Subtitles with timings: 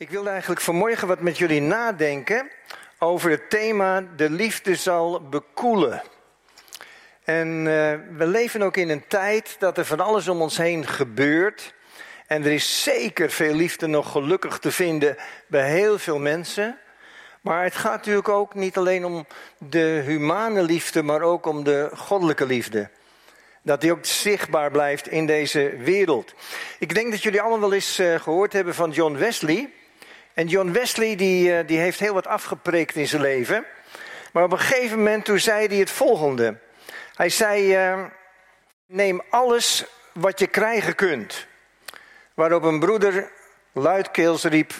[0.00, 2.50] Ik wilde eigenlijk vanmorgen wat met jullie nadenken
[2.98, 6.02] over het thema de liefde zal bekoelen.
[7.24, 7.64] En uh,
[8.16, 11.74] we leven ook in een tijd dat er van alles om ons heen gebeurt.
[12.26, 15.16] En er is zeker veel liefde nog gelukkig te vinden
[15.46, 16.78] bij heel veel mensen.
[17.40, 19.26] Maar het gaat natuurlijk ook niet alleen om
[19.58, 22.90] de humane liefde, maar ook om de goddelijke liefde.
[23.62, 26.34] Dat die ook zichtbaar blijft in deze wereld.
[26.78, 29.76] Ik denk dat jullie allemaal wel eens uh, gehoord hebben van John Wesley.
[30.38, 33.64] En John Wesley die, eh, die heeft heel wat afgepreekt in zijn leven.
[34.32, 36.58] Maar op een gegeven moment toen zei hij het volgende.
[37.14, 38.04] Hij zei, uh,
[38.86, 41.46] neem alles wat je krijgen kunt.
[42.34, 43.30] Waarop een broeder
[43.72, 44.72] luidkeels riep,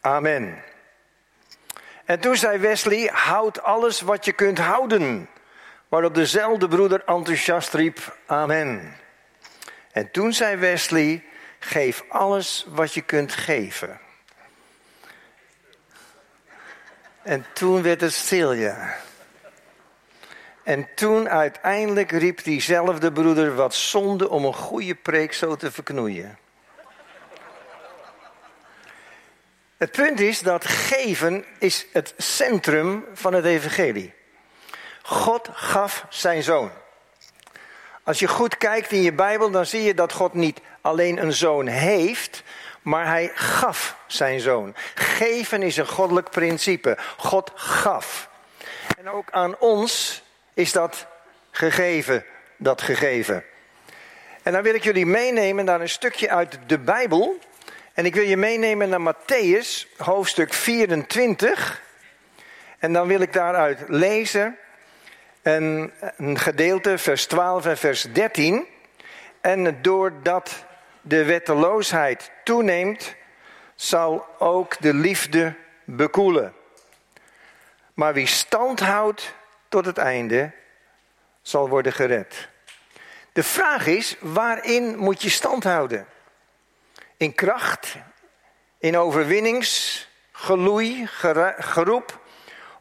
[0.00, 0.62] amen.
[2.04, 5.28] En toen zei Wesley, houd alles wat je kunt houden.
[5.88, 8.96] Waarop dezelfde broeder enthousiast riep, amen.
[9.92, 11.24] En toen zei Wesley,
[11.58, 14.02] geef alles wat je kunt geven.
[17.24, 18.96] En toen werd het stil, ja.
[20.62, 26.38] En toen uiteindelijk riep diezelfde broeder wat zonde om een goede preek zo te verknoeien.
[29.76, 34.14] Het punt is dat geven is het centrum van het evangelie.
[35.02, 36.70] God gaf zijn zoon.
[38.02, 41.32] Als je goed kijkt in je Bijbel, dan zie je dat God niet alleen een
[41.32, 42.42] zoon heeft,
[42.84, 44.74] maar hij gaf zijn zoon.
[44.94, 46.96] Geven is een goddelijk principe.
[47.16, 48.28] God gaf.
[48.98, 50.22] En ook aan ons
[50.54, 51.06] is dat
[51.50, 52.24] gegeven,
[52.56, 53.44] dat gegeven.
[54.42, 57.38] En dan wil ik jullie meenemen naar een stukje uit de Bijbel.
[57.94, 61.82] En ik wil je meenemen naar Matthäus, hoofdstuk 24.
[62.78, 64.58] En dan wil ik daaruit lezen
[65.42, 68.66] een, een gedeelte, vers 12 en vers 13.
[69.40, 70.64] En doordat
[71.04, 73.14] de wetteloosheid toeneemt,
[73.74, 75.54] zal ook de liefde
[75.84, 76.54] bekoelen.
[77.94, 79.34] Maar wie stand houdt
[79.68, 80.52] tot het einde,
[81.42, 82.48] zal worden gered.
[83.32, 86.06] De vraag is, waarin moet je stand houden?
[87.16, 87.96] In kracht,
[88.78, 91.08] in overwinningsgeloei,
[91.58, 92.20] geroep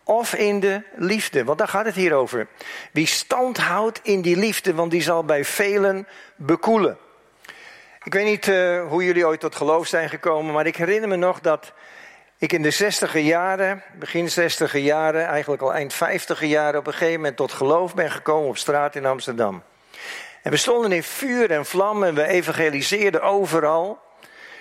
[0.04, 1.44] of in de liefde?
[1.44, 2.48] Want daar gaat het hier over.
[2.92, 6.98] Wie stand houdt in die liefde, want die zal bij velen bekoelen.
[8.04, 11.16] Ik weet niet uh, hoe jullie ooit tot geloof zijn gekomen, maar ik herinner me
[11.16, 11.74] nog dat
[12.38, 16.94] ik in de zestiger jaren, begin zestiger jaren, eigenlijk al eind vijftiger jaren, op een
[16.94, 19.64] gegeven moment tot geloof ben gekomen op straat in Amsterdam.
[20.42, 24.00] En we stonden in vuur en vlam en we evangeliseerden overal.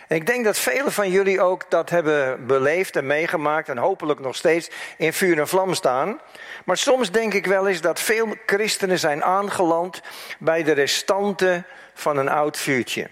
[0.08, 4.20] En ik denk dat velen van jullie ook dat hebben beleefd en meegemaakt en hopelijk
[4.20, 6.20] nog steeds in vuur en vlam staan.
[6.64, 10.02] Maar soms denk ik wel eens dat veel christenen zijn aangeland
[10.38, 13.08] bij de restanten van een oud vuurtje.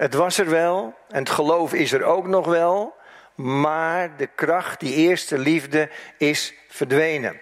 [0.00, 2.96] Het was er wel en het geloof is er ook nog wel,
[3.34, 7.40] maar de kracht, die eerste liefde, is verdwenen.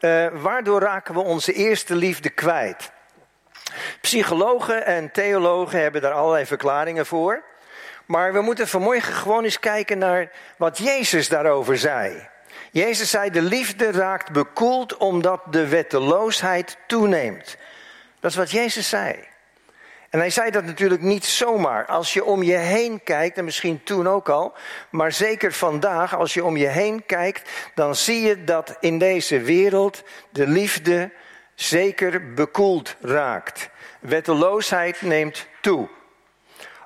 [0.00, 2.90] Uh, waardoor raken we onze eerste liefde kwijt?
[4.00, 7.42] Psychologen en theologen hebben daar allerlei verklaringen voor.
[8.06, 12.28] Maar we moeten vanmorgen gewoon eens kijken naar wat Jezus daarover zei.
[12.70, 17.56] Jezus zei: De liefde raakt bekoeld omdat de wetteloosheid toeneemt.
[18.20, 19.32] Dat is wat Jezus zei.
[20.14, 21.86] En hij zei dat natuurlijk niet zomaar.
[21.86, 24.54] Als je om je heen kijkt, en misschien toen ook al,
[24.90, 29.40] maar zeker vandaag, als je om je heen kijkt, dan zie je dat in deze
[29.40, 31.10] wereld de liefde
[31.54, 33.70] zeker bekoeld raakt.
[34.00, 35.88] Wetteloosheid neemt toe.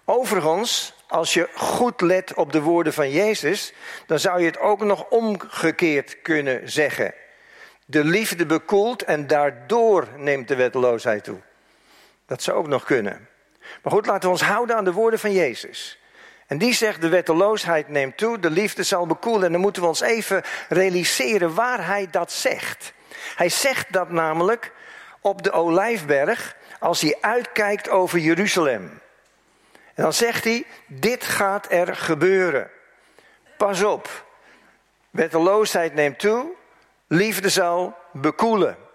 [0.04, 3.72] Overigens, als je goed let op de woorden van Jezus,
[4.06, 7.14] dan zou je het ook nog omgekeerd kunnen zeggen.
[7.84, 11.46] De liefde bekoelt en daardoor neemt de wetteloosheid toe.
[12.28, 13.28] Dat zou ook nog kunnen.
[13.82, 15.98] Maar goed, laten we ons houden aan de woorden van Jezus.
[16.46, 19.46] En die zegt, de wetteloosheid neemt toe, de liefde zal bekoelen.
[19.46, 22.92] En dan moeten we ons even realiseren waar hij dat zegt.
[23.36, 24.72] Hij zegt dat namelijk
[25.20, 29.00] op de Olijfberg als hij uitkijkt over Jeruzalem.
[29.94, 32.70] En dan zegt hij, dit gaat er gebeuren.
[33.56, 34.24] Pas op,
[35.10, 36.46] wetteloosheid neemt toe,
[37.06, 38.87] liefde zal bekoelen.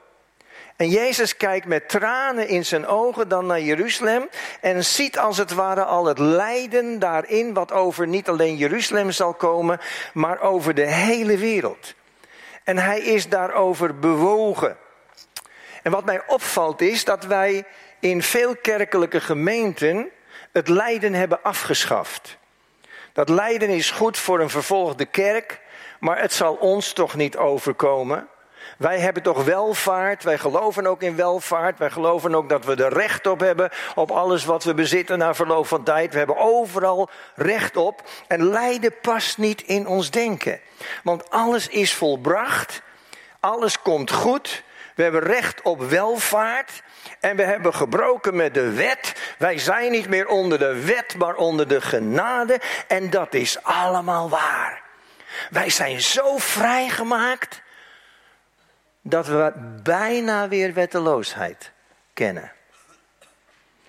[0.84, 4.30] En Jezus kijkt met tranen in zijn ogen dan naar Jeruzalem
[4.62, 9.34] en ziet als het ware al het lijden daarin wat over niet alleen Jeruzalem zal
[9.34, 9.80] komen,
[10.14, 11.94] maar over de hele wereld.
[12.64, 14.78] En hij is daarover bewogen.
[15.84, 17.64] En wat mij opvalt is dat wij
[18.00, 20.10] in veel kerkelijke gemeenten
[20.52, 22.38] het lijden hebben afgeschaft.
[23.14, 25.62] Dat lijden is goed voor een vervolgde kerk,
[26.00, 28.28] maar het zal ons toch niet overkomen.
[28.78, 32.94] Wij hebben toch welvaart, wij geloven ook in welvaart, wij geloven ook dat we er
[32.94, 36.12] recht op hebben op alles wat we bezitten na verloop van tijd.
[36.12, 40.60] We hebben overal recht op en lijden past niet in ons denken.
[41.04, 42.82] Want alles is volbracht,
[43.40, 44.64] alles komt goed,
[44.96, 46.84] we hebben recht op welvaart
[47.20, 49.14] en we hebben gebroken met de wet.
[49.38, 54.30] Wij zijn niet meer onder de wet, maar onder de genade en dat is allemaal
[54.30, 54.82] waar.
[55.50, 57.62] Wij zijn zo vrijgemaakt
[59.04, 59.54] dat we
[59.84, 61.72] bijna weer wetteloosheid
[62.14, 62.52] kennen.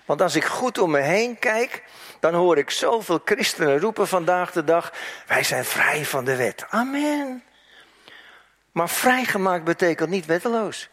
[0.05, 1.83] Want als ik goed om me heen kijk,
[2.19, 4.93] dan hoor ik zoveel christenen roepen vandaag de dag:
[5.27, 6.65] wij zijn vrij van de wet.
[6.69, 7.43] Amen.
[8.71, 10.89] Maar vrijgemaakt betekent niet wetteloos.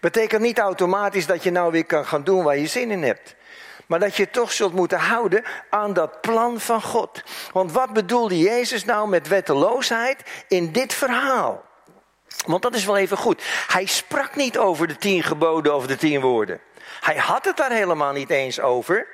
[0.00, 3.34] Betekent niet automatisch dat je nou weer kan gaan doen waar je zin in hebt.
[3.86, 7.22] Maar dat je toch zult moeten houden aan dat plan van God.
[7.52, 11.65] Want wat bedoelde Jezus nou met wetteloosheid in dit verhaal?
[12.46, 13.42] Want dat is wel even goed.
[13.66, 16.60] Hij sprak niet over de tien geboden of de tien woorden.
[17.00, 19.06] Hij had het daar helemaal niet eens over.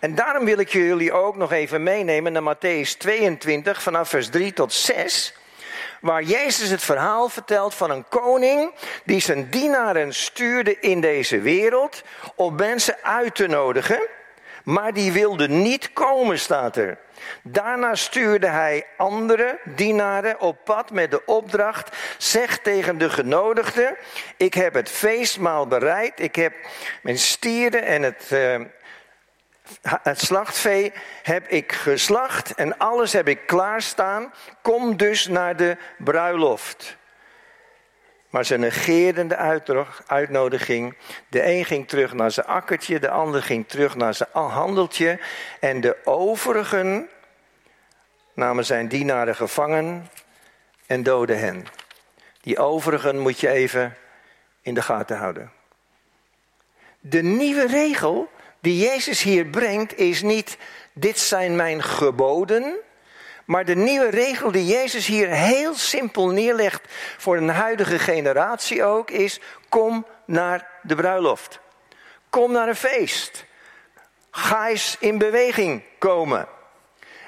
[0.00, 4.52] En daarom wil ik jullie ook nog even meenemen naar Matthäus 22 vanaf vers 3
[4.52, 5.34] tot 6.
[6.00, 8.74] Waar Jezus het verhaal vertelt van een koning
[9.04, 12.02] die zijn dienaren stuurde in deze wereld
[12.34, 14.00] om mensen uit te nodigen.
[14.70, 16.98] Maar die wilde niet komen, staat er.
[17.42, 23.96] Daarna stuurde hij andere dienaren op pad met de opdracht: zeg tegen de genodigden:
[24.36, 26.20] Ik heb het feestmaal bereid.
[26.20, 26.54] Ik heb
[27.02, 28.60] mijn stieren en het, uh,
[29.82, 30.92] het slachtvee
[31.22, 34.32] heb ik geslacht en alles heb ik klaarstaan.
[34.62, 36.98] Kom dus naar de bruiloft.
[38.30, 39.36] Maar ze negeerden de
[40.06, 40.96] uitnodiging.
[41.28, 45.18] De een ging terug naar zijn akkertje, de ander ging terug naar zijn handeltje.
[45.60, 47.08] En de overigen
[48.34, 50.10] namen zijn dienaren gevangen
[50.86, 51.66] en doden hen.
[52.40, 53.96] Die overigen moet je even
[54.62, 55.52] in de gaten houden.
[57.00, 58.30] De nieuwe regel
[58.60, 60.58] die Jezus hier brengt is niet:
[60.92, 62.76] dit zijn mijn geboden.
[63.50, 66.80] Maar de nieuwe regel die Jezus hier heel simpel neerlegt
[67.18, 71.60] voor een huidige generatie ook is: kom naar de bruiloft.
[72.28, 73.44] Kom naar een feest.
[74.30, 76.48] Ga eens in beweging komen.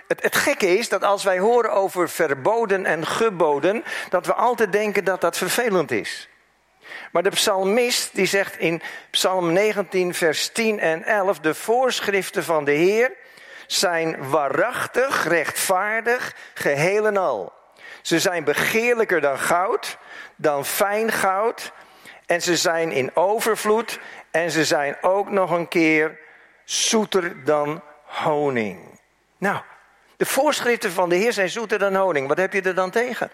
[0.08, 4.72] Het, het gekke is dat als wij horen over verboden en geboden, dat we altijd
[4.72, 6.28] denken dat dat vervelend is.
[7.12, 12.64] Maar de psalmist die zegt in Psalm 19, vers 10 en 11: De voorschriften van
[12.64, 13.12] de Heer
[13.66, 17.52] zijn waarachtig, rechtvaardig, geheel en al.
[18.02, 19.98] Ze zijn begeerlijker dan goud,
[20.36, 21.72] dan fijn goud.
[22.26, 23.98] En ze zijn in overvloed.
[24.30, 26.18] En ze zijn ook nog een keer
[26.64, 29.00] zoeter dan honing.
[29.38, 29.60] Nou,
[30.16, 32.28] de voorschriften van de Heer zijn zoeter dan honing.
[32.28, 33.30] Wat heb je er dan tegen?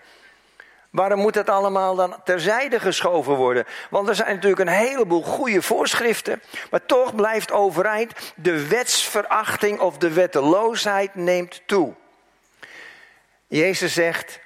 [0.91, 3.65] Waarom moet het allemaal dan terzijde geschoven worden?
[3.91, 6.43] Want er zijn natuurlijk een heleboel goede voorschriften.
[6.71, 11.95] Maar toch blijft overeind de wetsverachting of de wetteloosheid neemt toe.
[13.47, 14.41] Jezus zegt: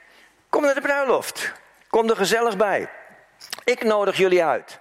[0.48, 1.52] Kom naar de bruiloft.
[1.88, 2.88] Kom er gezellig bij.
[3.64, 4.78] Ik nodig jullie uit.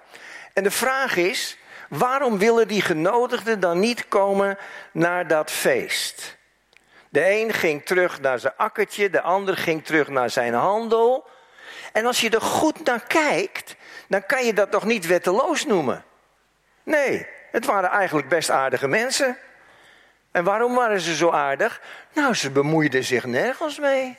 [0.53, 1.57] En de vraag is:
[1.89, 4.57] waarom willen die genodigden dan niet komen
[4.91, 6.37] naar dat feest?
[7.09, 11.27] De een ging terug naar zijn akkertje, de ander ging terug naar zijn handel.
[11.91, 13.75] En als je er goed naar kijkt,
[14.07, 16.03] dan kan je dat toch niet wetteloos noemen?
[16.83, 19.37] Nee, het waren eigenlijk best aardige mensen.
[20.31, 21.81] En waarom waren ze zo aardig?
[22.13, 24.17] Nou, ze bemoeiden zich nergens mee.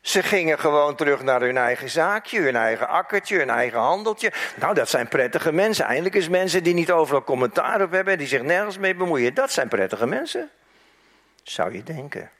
[0.00, 4.32] Ze gingen gewoon terug naar hun eigen zaakje, hun eigen akkertje, hun eigen handeltje.
[4.56, 5.84] Nou, dat zijn prettige mensen.
[5.84, 9.34] Eindelijk is mensen die niet overal commentaar op hebben, die zich nergens mee bemoeien.
[9.34, 10.50] Dat zijn prettige mensen.
[11.42, 12.30] Zou je denken.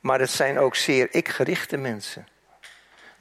[0.00, 2.26] Maar het zijn ook zeer ik-gerichte mensen.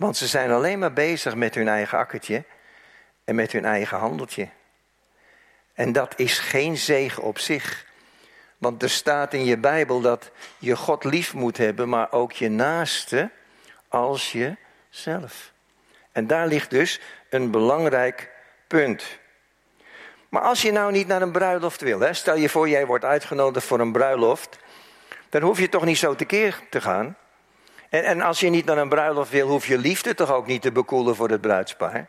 [0.02, 2.44] Want ze zijn alleen maar bezig met hun eigen akkertje
[3.24, 4.48] en met hun eigen handeltje.
[5.74, 7.86] En dat is geen zegen op zich.
[8.58, 12.50] Want er staat in je Bijbel dat je God lief moet hebben, maar ook je
[12.50, 13.30] naaste
[13.88, 15.52] als jezelf.
[16.12, 18.32] En daar ligt dus een belangrijk
[18.68, 19.20] punt.
[20.30, 23.06] Maar als je nou niet naar een bruiloft wil, hè, stel je voor jij wordt
[23.06, 24.58] uitgenodigd voor een bruiloft,
[25.30, 27.18] dan hoef je toch niet zo tekeer te gaan.
[27.92, 30.62] En, en als je niet naar een bruiloft wil, hoef je liefde toch ook niet
[30.62, 32.08] te bekoelen voor het bruidspaar.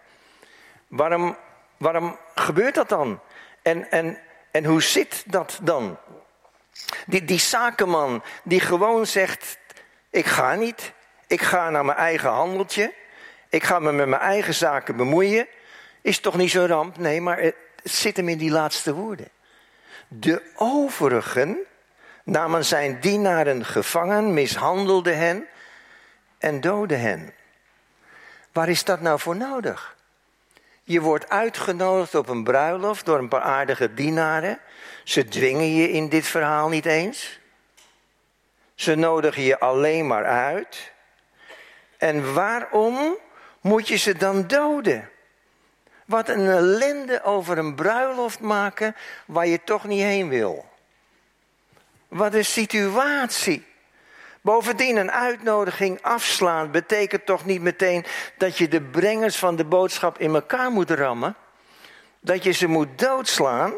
[0.89, 1.37] Waarom,
[1.77, 3.21] waarom gebeurt dat dan?
[3.63, 4.19] En, en,
[4.51, 5.99] en hoe zit dat dan?
[7.07, 9.59] Die, die zakenman die gewoon zegt:
[10.11, 10.93] Ik ga niet.
[11.27, 12.95] Ik ga naar mijn eigen handeltje.
[13.49, 15.47] Ik ga me met mijn eigen zaken bemoeien.
[16.03, 16.99] Is toch niet zo'n ramp?
[16.99, 19.29] Nee, maar het zit hem in die laatste woorden.
[20.09, 21.59] De overigen
[22.25, 25.47] namen zijn dienaren gevangen, mishandelden hen
[26.43, 27.35] en doodde hen.
[28.53, 29.97] Waar is dat nou voor nodig?
[30.83, 34.59] Je wordt uitgenodigd op een bruiloft door een paar aardige dienaren.
[35.05, 37.41] Ze dwingen je in dit verhaal niet eens.
[38.75, 40.93] Ze nodigen je alleen maar uit.
[41.99, 43.17] En waarom
[43.61, 45.11] moet je ze dan doden?
[46.05, 48.97] Wat een ellende over een bruiloft maken
[49.27, 50.71] waar je toch niet heen wil.
[52.09, 53.71] Wat een situatie.
[54.43, 58.05] Bovendien, een uitnodiging afslaan betekent toch niet meteen
[58.39, 61.37] dat je de brengers van de boodschap in elkaar moet rammen?
[62.21, 63.73] Dat je ze moet doodslaan?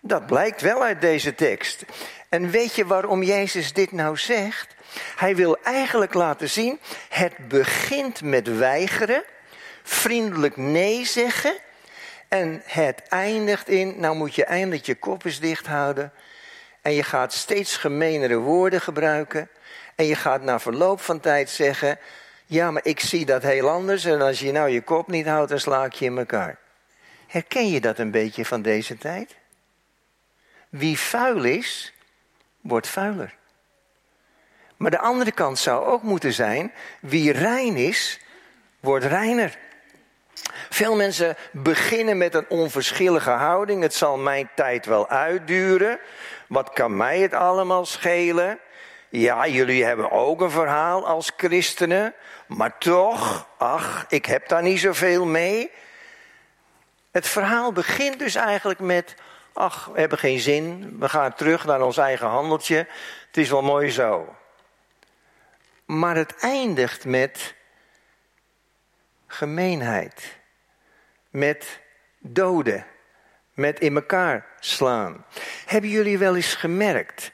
[0.00, 1.84] Dat blijkt wel uit deze tekst.
[2.28, 4.74] En weet je waarom Jezus dit nou zegt?
[5.16, 9.24] Hij wil eigenlijk laten zien, het begint met weigeren,
[9.82, 11.56] vriendelijk nee zeggen.
[12.28, 16.12] En het eindigt in, nou moet je eindelijk je kop eens dicht houden.
[16.82, 19.48] En je gaat steeds gemeenere woorden gebruiken.
[19.98, 21.98] En je gaat na verloop van tijd zeggen:
[22.46, 24.04] Ja, maar ik zie dat heel anders.
[24.04, 26.58] En als je nou je kop niet houdt, dan sla ik je in elkaar.
[27.26, 29.36] Herken je dat een beetje van deze tijd?
[30.68, 31.92] Wie vuil is,
[32.60, 33.34] wordt vuiler.
[34.76, 38.20] Maar de andere kant zou ook moeten zijn: wie rein is,
[38.80, 39.58] wordt reiner.
[40.70, 43.82] Veel mensen beginnen met een onverschillige houding.
[43.82, 45.98] Het zal mijn tijd wel uitduren.
[46.48, 48.58] Wat kan mij het allemaal schelen?
[49.10, 52.14] Ja, jullie hebben ook een verhaal als christenen,
[52.46, 55.70] maar toch, ach, ik heb daar niet zoveel mee.
[57.10, 59.14] Het verhaal begint dus eigenlijk met,
[59.52, 62.76] ach, we hebben geen zin, we gaan terug naar ons eigen handeltje,
[63.26, 64.36] het is wel mooi zo.
[65.84, 67.54] Maar het eindigt met
[69.26, 70.38] gemeenheid,
[71.30, 71.80] met
[72.18, 72.86] doden,
[73.54, 75.24] met in elkaar slaan.
[75.66, 77.32] Hebben jullie wel eens gemerkt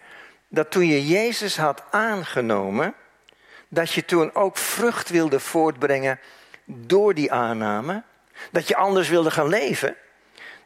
[0.54, 2.94] dat toen je Jezus had aangenomen,
[3.68, 6.20] dat je toen ook vrucht wilde voortbrengen
[6.64, 8.02] door die aanname?
[8.50, 9.96] Dat je anders wilde gaan leven?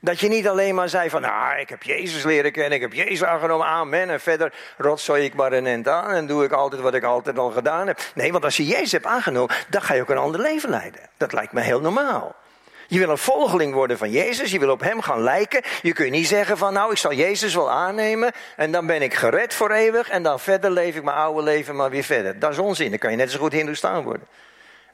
[0.01, 2.93] Dat je niet alleen maar zei van, nou, ik heb Jezus leren kennen, ik heb
[2.93, 4.11] Jezus aangenomen, amen.
[4.11, 7.39] En verder rotzooi ik maar een end aan en doe ik altijd wat ik altijd
[7.39, 8.01] al gedaan heb.
[8.15, 11.01] Nee, want als je Jezus hebt aangenomen, dan ga je ook een ander leven leiden.
[11.17, 12.37] Dat lijkt me heel normaal.
[12.91, 15.63] Je wil een volgeling worden van Jezus, je wil op Hem gaan lijken.
[15.83, 19.15] Je kunt niet zeggen van nou, ik zal Jezus wel aannemen en dan ben ik
[19.15, 22.39] gered voor eeuwig en dan verder leef ik mijn oude leven maar weer verder.
[22.39, 24.27] Dat is onzin, dan kan je net zo goed Hindoestaan worden.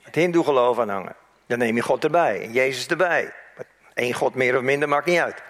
[0.02, 1.14] Het Hindoe geloof aanhangen.
[1.46, 3.32] Dan neem je God erbij en Jezus erbij.
[3.94, 5.42] Eén God meer of minder maakt niet uit.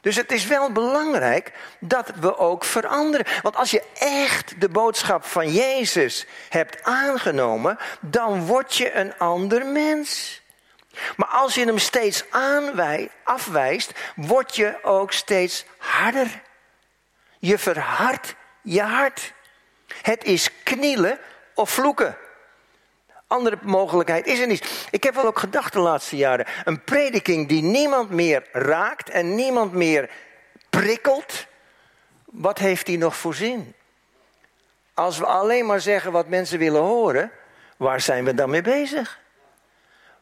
[0.00, 3.26] Dus het is wel belangrijk dat we ook veranderen.
[3.42, 9.66] Want als je echt de boodschap van Jezus hebt aangenomen, dan word je een ander
[9.66, 10.39] mens.
[11.16, 12.24] Maar als je hem steeds
[13.24, 16.42] afwijst, word je ook steeds harder.
[17.38, 19.32] Je verhardt je hart.
[20.02, 21.18] Het is knielen
[21.54, 22.16] of vloeken.
[23.26, 24.88] Andere mogelijkheid is er niet.
[24.90, 26.46] Ik heb wel ook gedacht de laatste jaren.
[26.64, 30.10] Een prediking die niemand meer raakt en niemand meer
[30.70, 31.46] prikkelt.
[32.24, 33.74] Wat heeft die nog voor zin?
[34.94, 37.30] Als we alleen maar zeggen wat mensen willen horen,
[37.76, 39.19] waar zijn we dan mee bezig?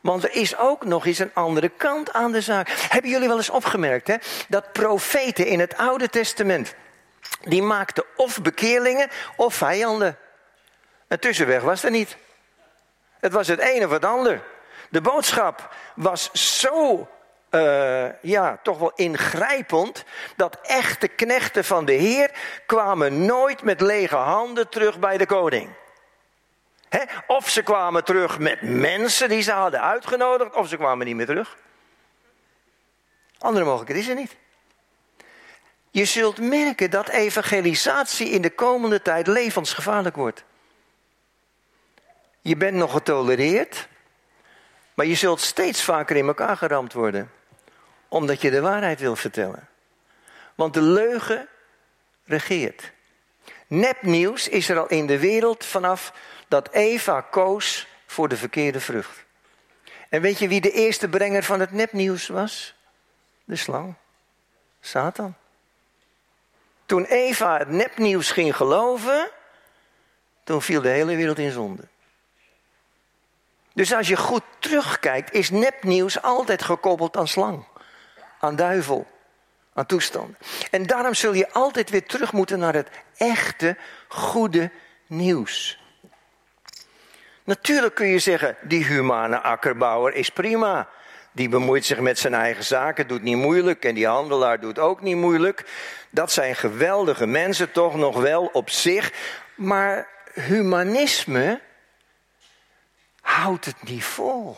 [0.00, 2.68] Want er is ook nog eens een andere kant aan de zaak.
[2.68, 4.16] Hebben jullie wel eens opgemerkt hè,
[4.48, 6.74] dat profeten in het Oude Testament,
[7.40, 10.16] die maakten of bekeerlingen of vijanden.
[11.08, 12.16] Een tussenweg was er niet.
[13.20, 14.42] Het was het een of het ander.
[14.90, 17.08] De boodschap was zo,
[17.50, 20.04] uh, ja, toch wel ingrijpend,
[20.36, 22.30] dat echte knechten van de Heer
[22.66, 25.70] kwamen nooit met lege handen terug bij de koning.
[27.26, 31.26] Of ze kwamen terug met mensen die ze hadden uitgenodigd, of ze kwamen niet meer
[31.26, 31.56] terug.
[33.38, 34.36] Andere mogelijkheid is er niet.
[35.90, 40.44] Je zult merken dat evangelisatie in de komende tijd levensgevaarlijk wordt.
[42.40, 43.88] Je bent nog getolereerd,
[44.94, 47.30] maar je zult steeds vaker in elkaar geramd worden,
[48.08, 49.68] omdat je de waarheid wil vertellen.
[50.54, 51.48] Want de leugen
[52.24, 52.92] regeert.
[53.66, 56.12] Nepnieuws is er al in de wereld vanaf
[56.48, 59.24] dat Eva koos voor de verkeerde vrucht.
[60.08, 62.74] En weet je wie de eerste brenger van het nepnieuws was?
[63.44, 63.94] De slang.
[64.80, 65.34] Satan.
[66.86, 69.30] Toen Eva het nepnieuws ging geloven,
[70.44, 71.82] toen viel de hele wereld in zonde.
[73.74, 77.64] Dus als je goed terugkijkt, is nepnieuws altijd gekoppeld aan slang,
[78.40, 79.06] aan duivel,
[79.74, 80.36] aan toestanden.
[80.70, 83.76] En daarom zul je altijd weer terug moeten naar het echte,
[84.08, 84.70] goede
[85.06, 85.78] nieuws.
[87.48, 90.88] Natuurlijk kun je zeggen, die humane akkerbouwer is prima.
[91.32, 93.84] Die bemoeit zich met zijn eigen zaken, doet niet moeilijk.
[93.84, 95.64] En die handelaar doet ook niet moeilijk.
[96.10, 99.12] Dat zijn geweldige mensen, toch nog wel op zich.
[99.54, 101.60] Maar humanisme
[103.20, 104.56] houdt het niet vol.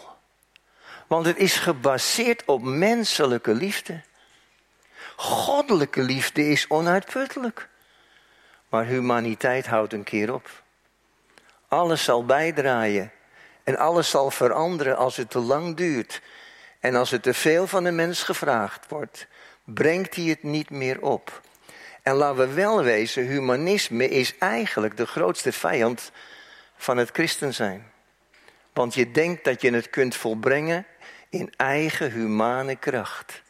[1.06, 4.02] Want het is gebaseerd op menselijke liefde.
[5.16, 7.68] Goddelijke liefde is onuitputtelijk.
[8.68, 10.62] Maar humaniteit houdt een keer op.
[11.70, 13.12] Alles zal bijdraaien
[13.64, 16.20] en alles zal veranderen als het te lang duurt.
[16.80, 19.26] En als het te veel van de mens gevraagd wordt,
[19.64, 21.40] brengt hij het niet meer op.
[22.02, 26.12] En laten we wel wezen, humanisme is eigenlijk de grootste vijand
[26.76, 27.92] van het christen zijn.
[28.72, 30.86] Want je denkt dat je het kunt volbrengen
[31.28, 33.42] in eigen humane kracht.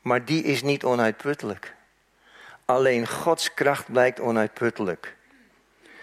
[0.00, 1.74] Maar die is niet onuitputtelijk.
[2.64, 5.18] Alleen Gods kracht blijkt onuitputtelijk.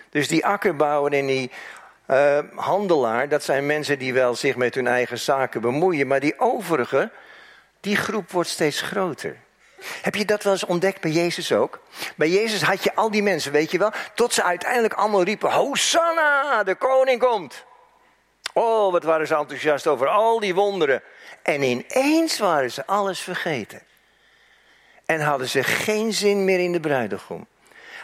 [0.09, 1.51] Dus die akkerbouwer en die
[2.07, 6.39] uh, handelaar, dat zijn mensen die wel zich met hun eigen zaken bemoeien, maar die
[6.39, 7.11] overige,
[7.79, 9.37] die groep wordt steeds groter.
[10.01, 11.79] Heb je dat wel eens ontdekt bij Jezus ook?
[12.15, 15.51] Bij Jezus had je al die mensen, weet je wel, tot ze uiteindelijk allemaal riepen:
[15.51, 17.65] Hosanna, de koning komt.
[18.53, 21.01] Oh, wat waren ze enthousiast over al die wonderen.
[21.43, 23.81] En ineens waren ze alles vergeten.
[25.05, 27.47] En hadden ze geen zin meer in de bruidegom.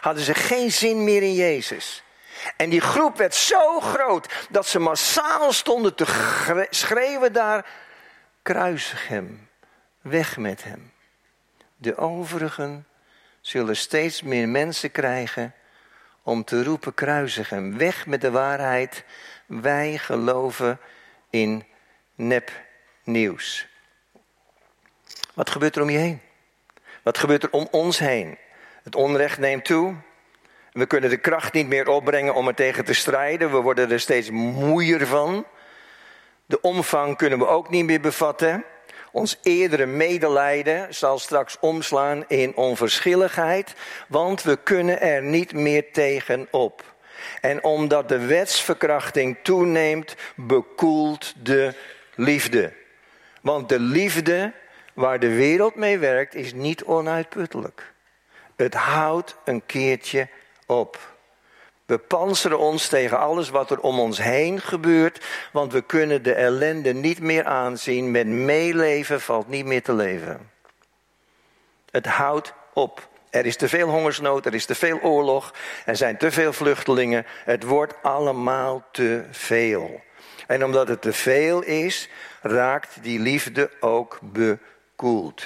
[0.03, 2.03] Hadden ze geen zin meer in Jezus.
[2.57, 6.05] En die groep werd zo groot dat ze massaal stonden te
[6.69, 7.65] schreeuwen daar:
[8.41, 9.49] kruisig hem,
[10.01, 10.91] weg met hem.
[11.75, 12.87] De overigen
[13.41, 15.53] zullen steeds meer mensen krijgen
[16.23, 19.03] om te roepen: kruisig hem, weg met de waarheid.
[19.45, 20.79] Wij geloven
[21.29, 21.65] in
[22.15, 23.67] nepnieuws.
[25.33, 26.21] Wat gebeurt er om je heen?
[27.03, 28.37] Wat gebeurt er om ons heen?
[28.83, 29.95] Het onrecht neemt toe.
[30.71, 33.51] We kunnen de kracht niet meer opbrengen om er tegen te strijden.
[33.51, 35.45] We worden er steeds moeier van.
[36.45, 38.65] De omvang kunnen we ook niet meer bevatten.
[39.11, 43.73] Ons eerdere medelijden zal straks omslaan in onverschilligheid,
[44.07, 46.95] want we kunnen er niet meer tegen op.
[47.41, 51.73] En omdat de wetsverkrachting toeneemt, bekoelt de
[52.15, 52.73] liefde.
[53.41, 54.53] Want de liefde
[54.93, 57.92] waar de wereld mee werkt, is niet onuitputtelijk.
[58.55, 60.27] Het houdt een keertje
[60.65, 60.99] op.
[61.85, 66.33] We panseren ons tegen alles wat er om ons heen gebeurt, want we kunnen de
[66.33, 68.11] ellende niet meer aanzien.
[68.11, 70.51] Met meeleven valt niet meer te leven.
[71.91, 73.07] Het houdt op.
[73.29, 75.53] Er is te veel hongersnood, er is te veel oorlog,
[75.85, 77.25] er zijn te veel vluchtelingen.
[77.45, 80.01] Het wordt allemaal te veel.
[80.47, 82.09] En omdat het te veel is,
[82.41, 85.43] raakt die liefde ook bekoeld.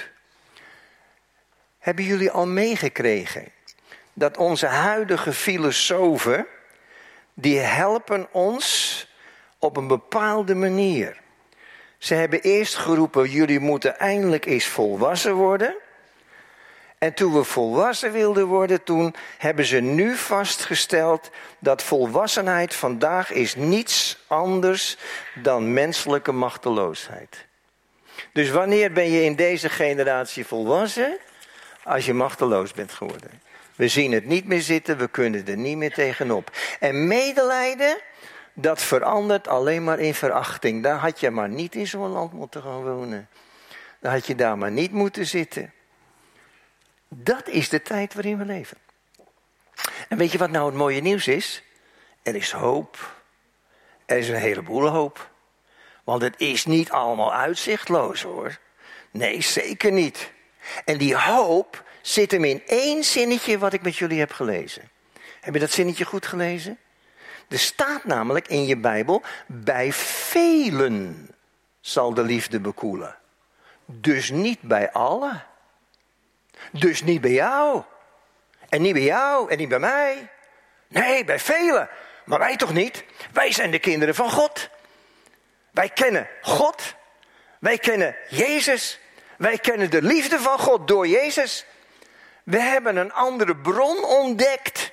[1.88, 3.44] Hebben jullie al meegekregen
[4.12, 6.46] dat onze huidige filosofen,
[7.34, 9.06] die helpen ons
[9.58, 11.20] op een bepaalde manier.
[11.98, 15.76] Ze hebben eerst geroepen, jullie moeten eindelijk eens volwassen worden.
[16.98, 23.54] En toen we volwassen wilden worden, toen hebben ze nu vastgesteld dat volwassenheid vandaag is
[23.54, 24.96] niets anders
[25.34, 27.46] dan menselijke machteloosheid.
[28.32, 31.18] Dus wanneer ben je in deze generatie volwassen?
[31.88, 33.30] Als je machteloos bent geworden.
[33.74, 36.50] We zien het niet meer zitten, we kunnen er niet meer tegenop.
[36.80, 37.98] En medelijden,
[38.52, 40.82] dat verandert alleen maar in verachting.
[40.82, 43.28] Daar had je maar niet in zo'n land moeten gaan wonen.
[44.00, 45.72] Daar had je daar maar niet moeten zitten.
[47.08, 48.76] Dat is de tijd waarin we leven.
[50.08, 51.62] En weet je wat nou het mooie nieuws is?
[52.22, 53.16] Er is hoop.
[54.06, 55.30] Er is een heleboel hoop.
[56.04, 58.58] Want het is niet allemaal uitzichtloos hoor.
[59.10, 60.36] Nee, zeker niet.
[60.84, 64.90] En die hoop zit hem in één zinnetje wat ik met jullie heb gelezen.
[65.40, 66.78] Heb je dat zinnetje goed gelezen?
[67.48, 71.28] Er staat namelijk in je Bijbel: bij velen
[71.80, 73.16] zal de liefde bekoelen.
[73.84, 75.44] Dus niet bij allen.
[76.70, 77.82] Dus niet bij jou.
[78.68, 80.28] En niet bij jou en niet bij mij.
[80.88, 81.88] Nee, bij velen.
[82.24, 83.04] Maar wij toch niet?
[83.32, 84.68] Wij zijn de kinderen van God.
[85.70, 86.94] Wij kennen God.
[87.60, 89.00] Wij kennen Jezus.
[89.38, 91.64] Wij kennen de liefde van God door Jezus.
[92.44, 94.92] We hebben een andere bron ontdekt.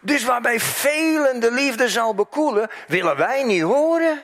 [0.00, 4.22] Dus waarbij velen de liefde zal bekoelen, willen wij niet horen.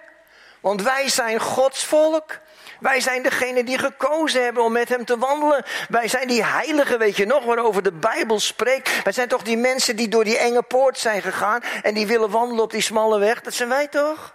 [0.60, 2.38] Want wij zijn Gods volk.
[2.80, 5.64] Wij zijn degene die gekozen hebben om met hem te wandelen.
[5.88, 9.02] Wij zijn die heiligen, weet je nog, waarover de Bijbel spreekt.
[9.02, 12.30] Wij zijn toch die mensen die door die enge poort zijn gegaan en die willen
[12.30, 13.40] wandelen op die smalle weg.
[13.40, 14.34] Dat zijn wij toch?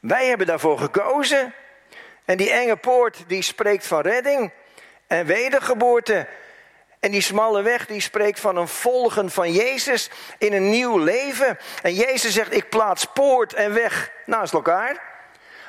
[0.00, 1.54] Wij hebben daarvoor gekozen.
[2.28, 4.52] En die enge poort die spreekt van redding
[5.06, 6.26] en wedergeboorte.
[7.00, 11.58] En die smalle weg die spreekt van een volgen van Jezus in een nieuw leven.
[11.82, 15.02] En Jezus zegt, ik plaats poort en weg naast elkaar.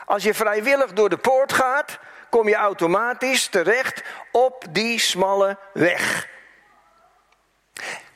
[0.05, 6.27] Als je vrijwillig door de poort gaat, kom je automatisch terecht op die smalle weg.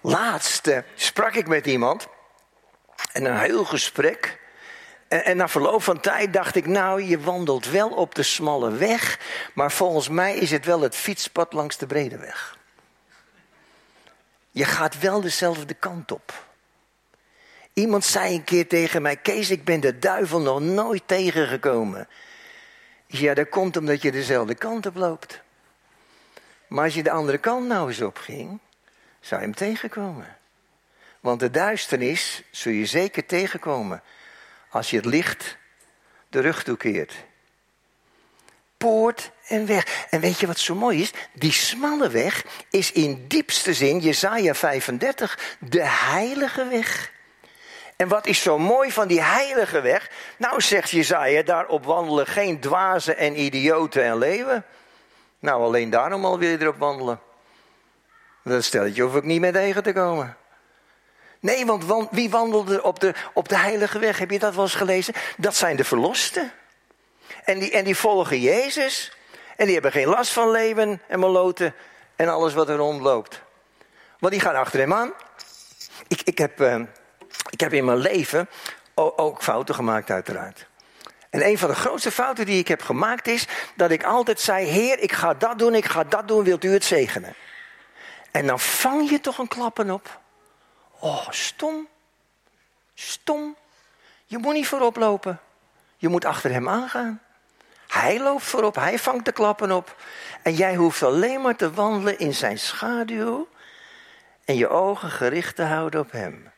[0.01, 2.07] Laatste sprak ik met iemand
[3.11, 4.41] En een heel gesprek.
[5.21, 9.19] En, na verloop van tijd dacht ik, nou, je wandelt wel op de smalle weg,
[9.53, 12.57] maar volgens mij is het wel het fietspad langs de brede weg.
[14.51, 16.45] Je gaat wel dezelfde kant op.
[17.73, 22.07] Iemand zei een keer tegen mij: Kees, ik ben de duivel nog nooit tegengekomen.
[23.07, 25.41] Ja, dat komt omdat je dezelfde kant op loopt.
[26.67, 28.59] Maar als je de andere kant nou eens op ging,
[29.19, 30.37] zou je hem tegenkomen.
[31.19, 34.01] Want de duisternis zul je zeker tegenkomen
[34.73, 35.57] als je het licht
[36.29, 37.13] de rug toekeert.
[38.77, 40.05] Poort en weg.
[40.09, 41.11] En weet je wat zo mooi is?
[41.33, 47.11] Die smalle weg is in diepste zin, Jesaja 35, de heilige weg.
[47.95, 50.09] En wat is zo mooi van die heilige weg?
[50.37, 54.65] Nou, zegt Jezaja, daarop wandelen geen dwazen en idioten en leeuwen.
[55.39, 57.19] Nou, alleen daarom al wil je erop wandelen.
[58.43, 60.37] Dat je hoef ik niet mee tegen te komen.
[61.43, 64.17] Nee, want wie wandelde op de, op de heilige weg?
[64.17, 65.13] Heb je dat wel eens gelezen?
[65.37, 66.51] Dat zijn de verlosten.
[67.43, 69.17] En die, en die volgen Jezus.
[69.55, 71.75] En die hebben geen last van leeuwen en meloten
[72.15, 73.41] en alles wat er rondloopt.
[74.19, 75.13] Want die gaan achter hem aan.
[76.07, 76.59] Ik, ik heb...
[76.61, 76.81] Uh,
[77.49, 78.49] ik heb in mijn leven
[78.95, 80.67] ook fouten gemaakt, uiteraard.
[81.29, 84.65] En een van de grootste fouten die ik heb gemaakt is dat ik altijd zei:
[84.65, 87.35] Heer, ik ga dat doen, ik ga dat doen, wilt u het zegenen?
[88.31, 90.21] En dan vang je toch een klappen op.
[91.03, 91.87] Oh, stom.
[92.93, 93.55] Stom.
[94.25, 95.39] Je moet niet voorop lopen.
[95.97, 97.21] Je moet achter hem aangaan.
[97.87, 99.95] Hij loopt voorop, hij vangt de klappen op.
[100.41, 103.47] En jij hoeft alleen maar te wandelen in zijn schaduw
[104.45, 106.51] en je ogen gericht te houden op hem.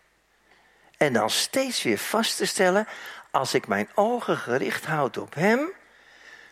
[0.97, 2.87] En dan steeds weer vast te stellen,
[3.31, 5.71] als ik mijn ogen gericht houd op Hem,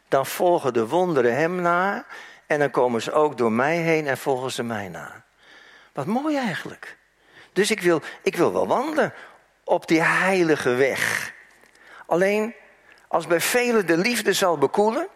[0.08, 2.06] dan volgen de wonderen Hem na
[2.47, 5.23] en dan komen ze ook door mij heen en volgen ze mij na.
[5.91, 7.01] Wat mooi eigenlijk.
[7.54, 9.13] Dus ik wil, ik wil wel wandelen
[9.63, 11.34] op die heilige weg.
[12.06, 12.54] Alleen,
[13.08, 15.08] als bij velen de liefde zal bekoelen,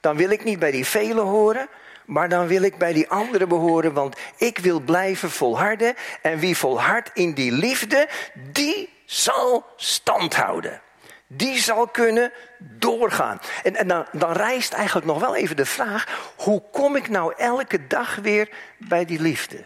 [0.00, 1.68] dan wil ik niet bij die velen horen,
[2.06, 5.94] maar dan wil ik bij die anderen behoren, want ik wil blijven volharden.
[6.22, 10.80] En wie volhardt in die liefde, die zal stand houden.
[11.26, 13.40] Die zal kunnen doorgaan.
[13.62, 17.34] En, en dan, dan rijst eigenlijk nog wel even de vraag: hoe kom ik nou
[17.36, 19.64] elke dag weer bij die liefde?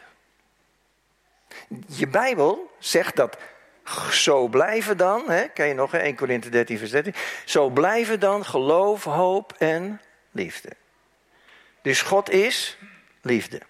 [1.87, 3.38] Je Bijbel zegt dat
[4.11, 8.44] zo blijven dan, hè, ken je nog 1 Korinthe 13 vers 13, zo blijven dan
[8.44, 10.00] geloof, hoop en
[10.31, 10.68] liefde.
[11.83, 12.79] Dus God is
[13.22, 13.61] liefde.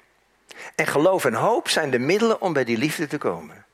[0.75, 3.65] En geloof en hoop zijn de middelen om bij die liefde te komen.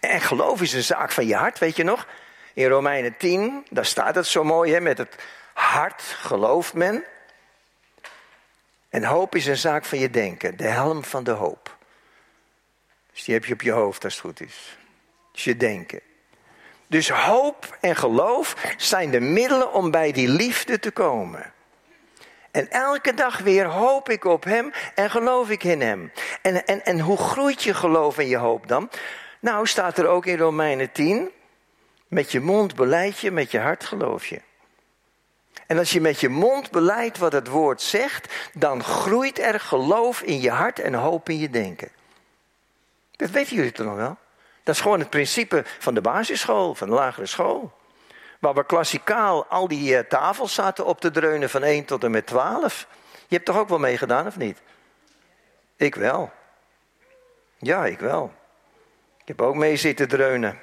[0.00, 2.06] En geloof is een zaak van je hart, weet je nog?
[2.54, 5.16] In Romeinen 10, daar staat het zo mooi, hè, met het
[5.54, 7.04] hart gelooft men.
[8.88, 11.76] En hoop is een zaak van je denken, de helm van de hoop.
[13.12, 14.78] Dus die heb je op je hoofd als het goed is.
[15.32, 16.00] Dus je denken.
[16.86, 21.52] Dus hoop en geloof zijn de middelen om bij die liefde te komen.
[22.50, 26.12] En elke dag weer hoop ik op Hem en geloof ik in Hem.
[26.42, 28.90] En, en, en hoe groeit je geloof en je hoop dan?
[29.40, 31.30] Nou, staat er ook in Romeinen 10.
[32.08, 34.40] Met je mond beleid je, met je hart geloof je.
[35.66, 40.22] En als je met je mond beleidt wat het woord zegt, dan groeit er geloof
[40.22, 41.88] in je hart en hoop in je denken.
[43.22, 44.16] Dat weten jullie toch nog wel?
[44.62, 47.72] Dat is gewoon het principe van de basisschool, van de lagere school.
[48.38, 52.10] Waar we klassikaal al die uh, tafels zaten op te dreunen van 1 tot en
[52.10, 52.86] met 12.
[53.28, 54.58] Je hebt toch ook wel meegedaan, of niet?
[55.76, 56.32] Ik wel.
[57.58, 58.32] Ja, ik wel.
[59.20, 60.58] Ik heb ook mee zitten dreunen.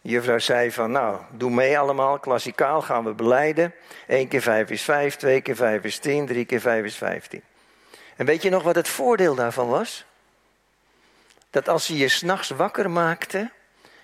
[0.00, 2.18] De juffrouw zei van, nou, doe mee allemaal.
[2.18, 3.74] Klassikaal gaan we beleiden.
[4.06, 7.42] 1 keer 5 is 5, 2 keer 5 is 10, 3 keer 5 is 15.
[8.16, 10.04] En weet je nog wat het voordeel daarvan was?
[11.52, 13.50] Dat als ze je s'nachts wakker maakte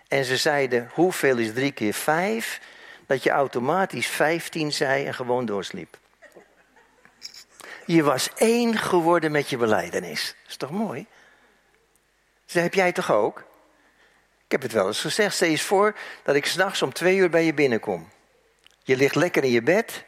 [0.08, 2.61] en ze zeiden, hoeveel is 3 keer 5?
[3.06, 5.98] Dat je automatisch 15 zei en gewoon doorsliep.
[7.87, 10.34] Je was één geworden met je beleidenis.
[10.42, 11.06] Dat is toch mooi?
[12.44, 13.38] Ze heb jij toch ook?
[14.44, 15.34] Ik heb het wel eens gezegd.
[15.34, 18.11] Stel eens voor dat ik s'nachts om twee uur bij je binnenkom.
[18.82, 20.04] Je ligt lekker in je bed.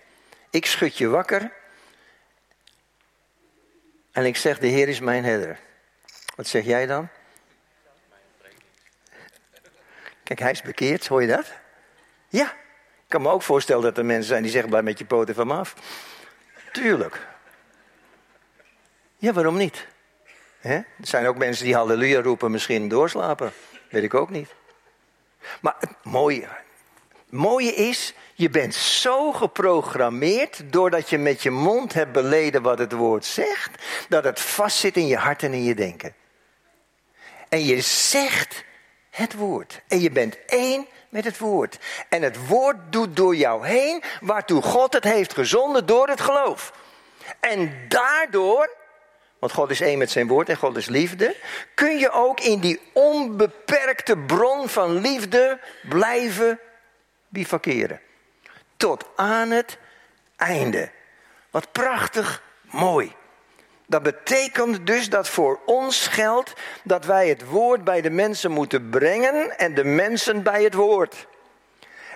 [0.50, 1.52] Ik schud je wakker.
[4.12, 5.58] En ik zeg, de Heer is mijn herder.
[6.36, 7.08] Wat zeg jij dan?
[10.30, 11.52] Kijk, hij is bekeerd, hoor je dat?
[12.28, 12.44] Ja.
[12.44, 15.34] Ik kan me ook voorstellen dat er mensen zijn die zeggen, blijf met je poten
[15.34, 15.74] van me af.
[16.72, 17.26] Tuurlijk.
[19.16, 19.86] Ja, waarom niet?
[20.60, 23.52] Er zijn ook mensen die halleluja roepen, misschien doorslapen.
[23.90, 24.54] Weet ik ook niet.
[25.60, 26.48] Maar het mooie,
[27.28, 32.92] mooie is, je bent zo geprogrammeerd doordat je met je mond hebt beleden wat het
[32.92, 36.14] woord zegt, dat het vastzit in je hart en in je denken.
[37.48, 38.64] En je zegt
[39.10, 39.80] het woord.
[39.88, 41.78] En je bent één met het woord.
[42.08, 46.72] En het woord doet door jou heen waartoe God het heeft gezonden door het geloof.
[47.40, 48.70] En daardoor,
[49.38, 51.36] want God is één met zijn woord en God is liefde,
[51.74, 56.60] kun je ook in die onbeperkte bron van liefde blijven
[57.28, 58.00] bivakeren.
[58.76, 59.78] Tot aan het
[60.36, 60.90] einde.
[61.50, 63.18] Wat prachtig mooi.
[63.90, 68.88] Dat betekent dus dat voor ons geldt dat wij het woord bij de mensen moeten
[68.88, 71.26] brengen en de mensen bij het woord.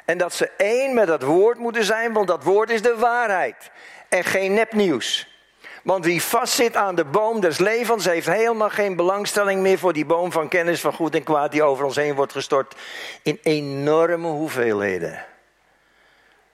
[0.05, 3.71] En dat ze één met dat woord moeten zijn, want dat woord is de waarheid
[4.09, 5.39] en geen nepnieuws.
[5.83, 10.07] Want wie vastzit aan de boom des levens heeft helemaal geen belangstelling meer voor die
[10.07, 12.75] boom van kennis van goed en kwaad die over ons heen wordt gestort
[13.23, 15.25] in enorme hoeveelheden.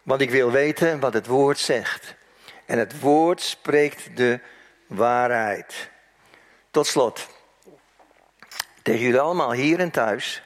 [0.02, 2.14] Want ik wil weten wat het woord zegt.
[2.66, 4.40] En het woord spreekt de
[4.90, 5.90] waarheid.
[6.70, 7.28] Tot slot,
[8.82, 10.42] tegen jullie allemaal hier en thuis.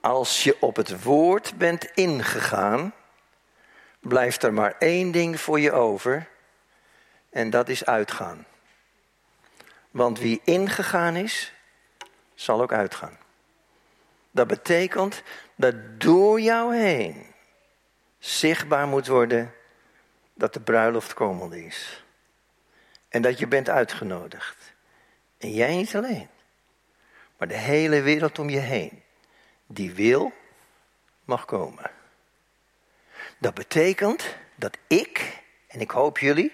[0.00, 2.94] Als je op het woord bent ingegaan,
[4.00, 6.28] blijft er maar één ding voor je over.
[7.30, 8.46] En dat is uitgaan.
[9.90, 11.52] Want wie ingegaan is,
[12.34, 13.18] zal ook uitgaan.
[14.30, 15.22] Dat betekent
[15.54, 17.26] dat door jou heen
[18.18, 19.54] zichtbaar moet worden
[20.34, 22.03] dat de bruiloft komende is.
[23.14, 24.72] En dat je bent uitgenodigd.
[25.38, 26.28] En jij niet alleen.
[27.36, 29.02] Maar de hele wereld om je heen.
[29.66, 30.32] Die wil,
[31.24, 31.90] mag komen.
[33.38, 36.52] Dat betekent dat ik, en ik hoop jullie,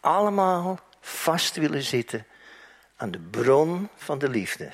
[0.00, 2.26] allemaal vast willen zitten
[2.96, 4.70] aan de bron van de liefde.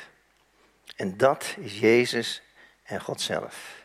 [0.97, 2.43] En dat is Jezus
[2.83, 3.85] en God zelf.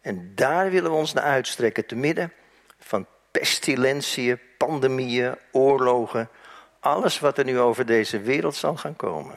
[0.00, 2.32] En daar willen we ons naar uitstrekken, te midden
[2.78, 6.28] van pestilentieën, pandemieën, oorlogen,
[6.80, 9.36] alles wat er nu over deze wereld zal gaan komen.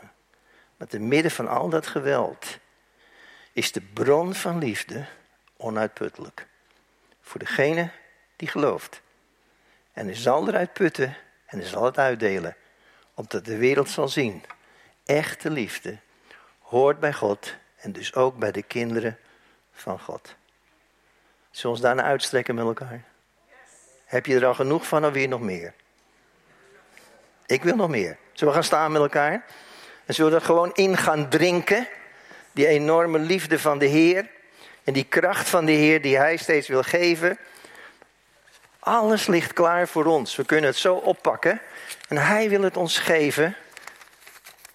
[0.77, 2.59] Maar te midden van al dat geweld
[3.53, 5.05] is de bron van liefde
[5.57, 6.47] onuitputtelijk.
[7.21, 7.89] Voor degene
[8.35, 9.01] die gelooft.
[9.93, 12.55] En hij zal eruit putten en hij zal het uitdelen.
[13.13, 14.43] Opdat de wereld zal zien.
[15.05, 15.97] Echte liefde
[16.59, 19.17] hoort bij God en dus ook bij de kinderen
[19.71, 20.35] van God.
[21.51, 23.03] Zullen we ons daarna uitstrekken met elkaar?
[24.13, 25.73] Heb je er al genoeg van of wil je nog meer?
[27.45, 28.17] Ik wil nog meer.
[28.31, 29.45] Zullen we gaan staan met elkaar?
[30.05, 31.87] En zullen we er gewoon in gaan drinken?
[32.51, 34.29] Die enorme liefde van de Heer.
[34.83, 37.37] En die kracht van de Heer die Hij steeds wil geven.
[38.79, 40.35] Alles ligt klaar voor ons.
[40.35, 41.61] We kunnen het zo oppakken.
[42.07, 43.55] En Hij wil het ons geven.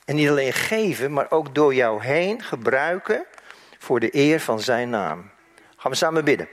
[0.05, 3.25] En niet alleen geven, maar ook door jou heen gebruiken
[3.79, 5.31] voor de eer van Zijn naam.
[5.77, 6.49] Gaan we samen bidden.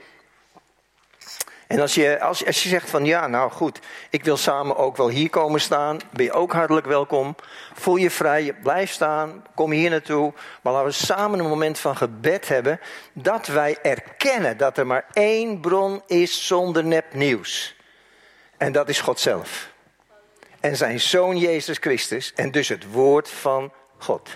[1.66, 4.96] En als je, als, als je zegt van ja, nou goed, ik wil samen ook
[4.96, 7.34] wel hier komen staan, ben je ook hartelijk welkom.
[7.74, 10.32] Voel je vrij, blijf staan, kom hier naartoe.
[10.62, 12.80] Maar laten we samen een moment van gebed hebben,
[13.12, 17.76] dat wij erkennen dat er maar één bron is zonder nepnieuws.
[18.56, 19.74] En dat is God zelf.
[20.60, 24.30] En zijn zoon Jezus Christus en dus het woord van God.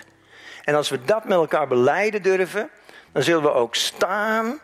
[0.63, 2.69] En als we dat met elkaar beleiden durven,
[3.11, 4.59] dan zullen we ook staan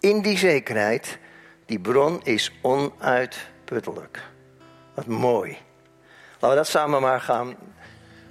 [0.00, 1.18] in die zekerheid
[1.66, 4.22] die bron is onuitputtelijk.
[4.94, 5.58] Wat mooi.
[6.32, 7.56] Laten we dat samen maar gaan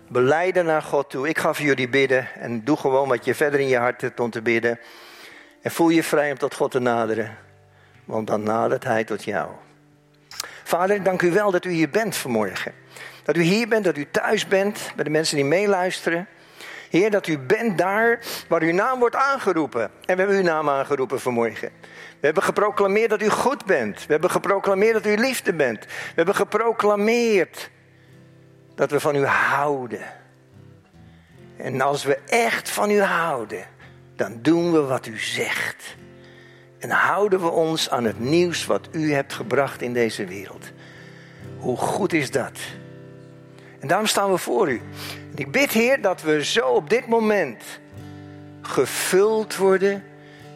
[0.07, 1.29] beleiden naar God toe.
[1.29, 4.19] Ik ga voor jullie bidden en doe gewoon wat je verder in je hart hebt
[4.19, 4.79] om te bidden.
[5.61, 7.37] En voel je vrij om tot God te naderen,
[8.05, 9.51] want dan nadert Hij tot jou.
[10.63, 12.73] Vader, dank u wel dat u hier bent vanmorgen.
[13.23, 16.27] Dat u hier bent, dat u thuis bent, bij de mensen die meeluisteren.
[16.95, 19.81] Heer, dat u bent daar waar uw naam wordt aangeroepen.
[19.81, 21.69] En we hebben uw naam aangeroepen vanmorgen.
[22.19, 24.05] We hebben geproclameerd dat u goed bent.
[24.05, 25.85] We hebben geproclameerd dat u liefde bent.
[25.85, 27.69] We hebben geproclameerd
[28.75, 30.01] dat we van u houden.
[31.57, 33.65] En als we echt van u houden,
[34.15, 35.95] dan doen we wat u zegt.
[36.79, 40.71] En houden we ons aan het nieuws wat u hebt gebracht in deze wereld.
[41.57, 42.59] Hoe goed is dat?
[43.85, 44.81] En daarom staan we voor u.
[45.35, 47.63] Ik bid, Heer, dat we zo op dit moment
[48.61, 50.03] gevuld worden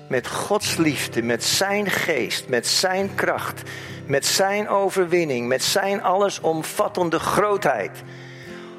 [0.08, 3.62] met Gods liefde, met Zijn geest, met Zijn kracht,
[4.06, 7.92] met Zijn overwinning, met Zijn allesomvattende grootheid.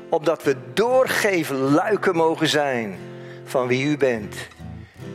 [0.09, 2.99] Opdat we doorgeven luiken mogen zijn
[3.45, 4.37] van wie U bent.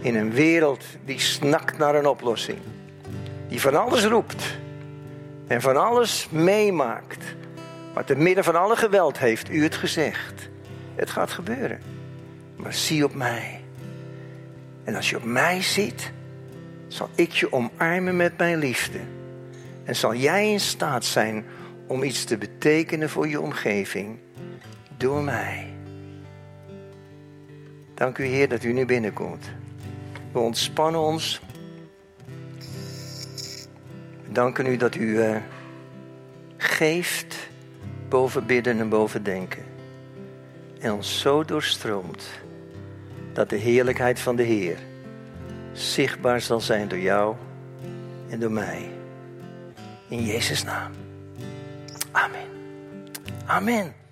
[0.02, 2.60] In een wereld die snakt naar een oplossing.
[3.48, 4.44] Die van alles roept
[5.48, 7.24] en van alles meemaakt.
[7.96, 10.50] Maar te midden van alle geweld heeft U het gezegd.
[10.96, 11.80] Het gaat gebeuren.
[12.56, 13.62] Maar zie op mij.
[14.84, 16.12] En als je op mij ziet,
[16.88, 19.00] zal ik je omarmen met mijn liefde.
[19.84, 21.46] En zal jij in staat zijn
[21.88, 24.20] om iets te betekenen voor je omgeving
[24.98, 25.74] door mij.
[27.94, 29.46] Dank u Heer dat u nu binnenkomt.
[30.32, 31.42] We ontspannen ons.
[34.26, 35.38] We danken u dat u uh,
[36.58, 37.54] geeft
[38.16, 39.64] boven bidden en boven denken.
[40.80, 42.28] En ons zo doorstroomt
[43.34, 44.78] dat de heerlijkheid van de Heer
[45.74, 47.36] zichtbaar zal zijn door jou
[48.30, 48.90] en door mij.
[50.08, 50.92] In Jezus' naam.
[52.12, 52.48] Amen.
[53.46, 54.05] Amen.